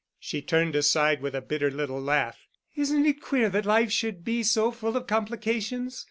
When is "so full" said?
4.41-4.97